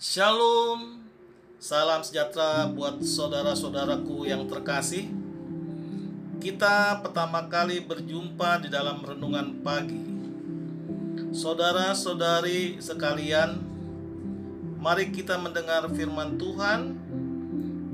[0.00, 0.96] Shalom,
[1.60, 5.12] salam sejahtera buat saudara-saudaraku yang terkasih.
[6.40, 10.00] Kita pertama kali berjumpa di dalam renungan pagi.
[11.36, 13.60] Saudara-saudari sekalian,
[14.80, 16.96] mari kita mendengar firman Tuhan.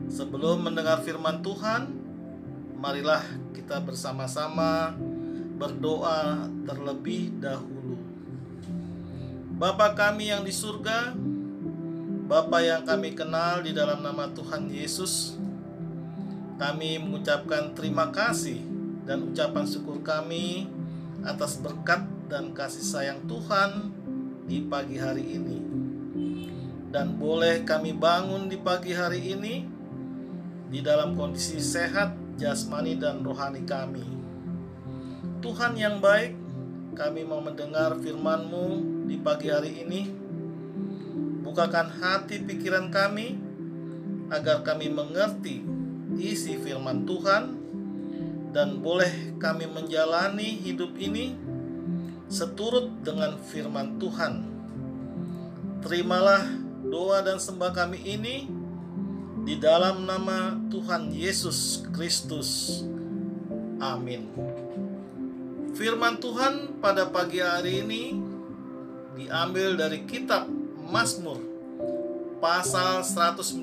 [0.07, 1.91] Sebelum mendengar firman Tuhan,
[2.79, 4.95] marilah kita bersama-sama
[5.59, 7.99] berdoa terlebih dahulu.
[9.59, 11.35] Bapa kami yang di surga,
[12.27, 15.39] Bapa yang kami kenal di dalam nama Tuhan Yesus,
[16.59, 18.59] kami mengucapkan terima kasih
[19.07, 20.67] dan ucapan syukur kami
[21.23, 23.95] atas berkat dan kasih sayang Tuhan
[24.43, 25.59] di pagi hari ini.
[26.91, 29.63] Dan boleh kami bangun di pagi hari ini
[30.67, 32.11] di dalam kondisi sehat
[32.43, 34.03] jasmani dan rohani kami.
[35.47, 36.35] Tuhan yang baik,
[36.99, 38.67] kami mau mendengar firman-Mu
[39.07, 40.26] di pagi hari ini
[41.57, 43.41] bukakan hati pikiran kami
[44.29, 45.65] agar kami mengerti
[46.21, 47.57] isi firman Tuhan
[48.53, 51.33] dan boleh kami menjalani hidup ini
[52.29, 54.45] seturut dengan firman Tuhan.
[55.81, 56.45] Terimalah
[56.93, 58.53] doa dan sembah kami ini
[59.49, 62.85] di dalam nama Tuhan Yesus Kristus.
[63.81, 64.29] Amin.
[65.73, 68.13] Firman Tuhan pada pagi hari ini
[69.17, 70.56] diambil dari kitab
[70.87, 71.43] Mazmur
[72.39, 73.59] pasal 119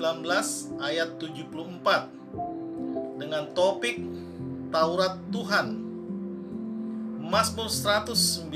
[0.76, 2.12] ayat 74
[3.16, 3.96] dengan topik
[4.68, 5.80] Taurat Tuhan.
[7.24, 8.52] Mazmur 119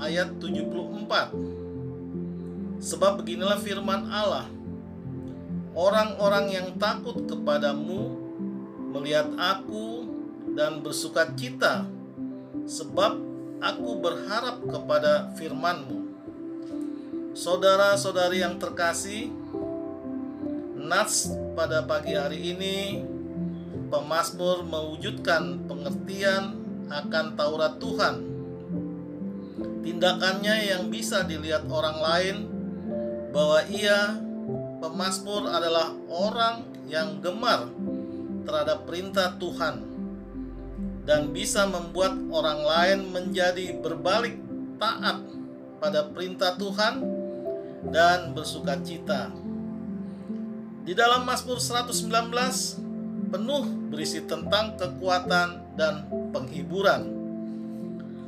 [0.00, 1.36] ayat 74.
[2.80, 4.48] Sebab beginilah firman Allah.
[5.76, 8.16] Orang-orang yang takut kepadamu
[8.96, 10.08] melihat aku
[10.56, 11.84] dan bersuka cita
[12.64, 13.20] sebab
[13.60, 16.01] aku berharap kepada firmanmu.
[17.32, 19.32] Saudara-saudari yang terkasih,
[20.76, 23.00] Nats pada pagi hari ini
[23.88, 26.60] pemazmur mewujudkan pengertian
[26.92, 28.14] akan Taurat Tuhan.
[29.80, 32.36] Tindakannya yang bisa dilihat orang lain
[33.32, 34.20] bahwa ia
[34.84, 37.72] pemazmur adalah orang yang gemar
[38.44, 39.80] terhadap perintah Tuhan
[41.08, 44.36] dan bisa membuat orang lain menjadi berbalik
[44.76, 45.24] taat
[45.80, 47.11] pada perintah Tuhan
[47.90, 49.34] dan bersuka cita.
[50.82, 57.22] Di dalam Mazmur 119 penuh berisi tentang kekuatan dan penghiburan.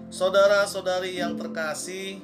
[0.08, 2.22] Saudara-saudari yang terkasih,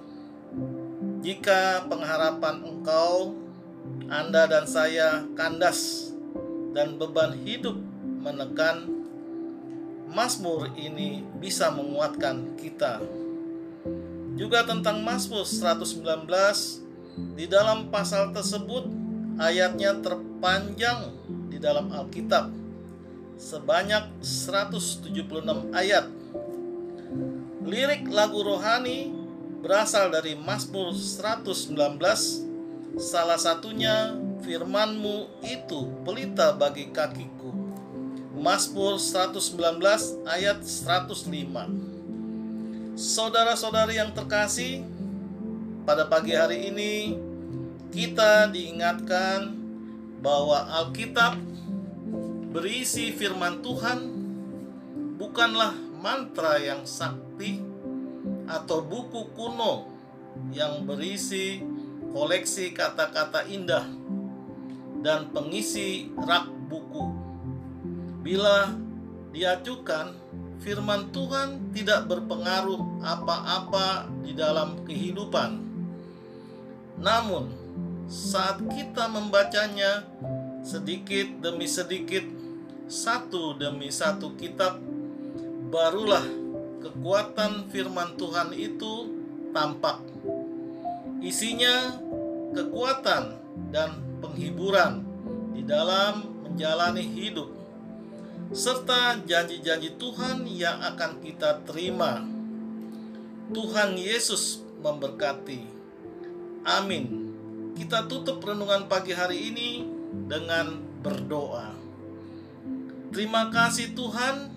[1.21, 3.35] jika pengharapan engkau,
[4.07, 6.11] Anda dan saya kandas
[6.71, 7.75] dan beban hidup
[8.23, 8.87] menekan,
[10.11, 13.03] Mazmur ini bisa menguatkan kita.
[14.35, 18.87] Juga tentang Mazmur 119 di dalam pasal tersebut
[19.41, 21.11] ayatnya terpanjang
[21.49, 22.53] di dalam Alkitab
[23.41, 26.07] sebanyak 176 ayat.
[27.65, 29.09] Lirik lagu rohani
[29.65, 31.73] berasal dari Mazmur 119
[33.01, 34.13] salah satunya
[34.45, 37.41] firmanmu itu pelita bagi kakiku.
[38.41, 42.97] Mazmur 119 ayat 105.
[42.97, 44.81] Saudara-saudari yang terkasih,
[45.91, 47.19] pada pagi hari ini
[47.91, 49.59] kita diingatkan
[50.23, 51.35] bahwa Alkitab
[52.55, 53.99] berisi firman Tuhan
[55.19, 57.59] bukanlah mantra yang sakti
[58.47, 59.91] atau buku kuno
[60.55, 61.59] yang berisi
[62.15, 63.91] koleksi kata-kata indah
[65.03, 67.03] dan pengisi rak buku.
[68.23, 68.79] Bila
[69.35, 70.15] diajukan,
[70.63, 75.70] firman Tuhan tidak berpengaruh apa-apa di dalam kehidupan
[77.01, 77.49] namun,
[78.05, 80.05] saat kita membacanya
[80.61, 82.29] sedikit demi sedikit,
[82.85, 84.77] satu demi satu kitab,
[85.73, 86.25] barulah
[86.85, 89.09] kekuatan firman Tuhan itu
[89.57, 90.05] tampak.
[91.25, 91.97] Isinya
[92.53, 93.41] kekuatan
[93.73, 95.01] dan penghiburan
[95.57, 97.49] di dalam menjalani hidup,
[98.53, 102.29] serta janji-janji Tuhan yang akan kita terima.
[103.57, 105.80] Tuhan Yesus memberkati.
[106.61, 107.33] Amin.
[107.73, 109.81] Kita tutup renungan pagi hari ini
[110.29, 111.73] dengan berdoa.
[113.09, 114.53] Terima kasih Tuhan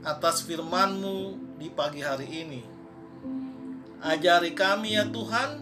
[0.00, 2.62] atas firman-Mu di pagi hari ini.
[4.00, 5.60] Ajari kami ya Tuhan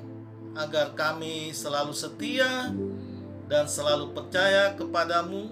[0.54, 2.70] agar kami selalu setia
[3.50, 5.50] dan selalu percaya kepadamu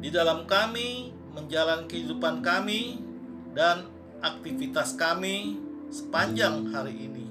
[0.00, 3.04] di dalam kami menjalani kehidupan kami
[3.52, 3.84] dan
[4.24, 5.60] aktivitas kami
[5.92, 7.25] sepanjang hari ini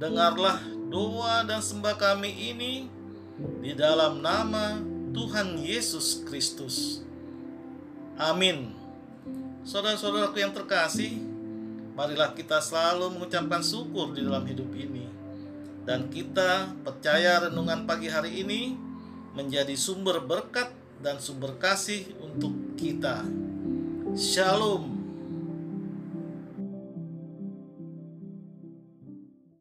[0.00, 0.56] dengarlah
[0.88, 2.88] doa dan sembah kami ini
[3.60, 4.80] di dalam nama
[5.12, 7.04] Tuhan Yesus Kristus.
[8.16, 8.72] Amin.
[9.60, 11.20] Saudara-saudaraku yang terkasih,
[11.92, 15.04] marilah kita selalu mengucapkan syukur di dalam hidup ini.
[15.84, 18.72] Dan kita percaya renungan pagi hari ini
[19.36, 20.72] menjadi sumber berkat
[21.04, 23.24] dan sumber kasih untuk kita.
[24.16, 24.99] Shalom.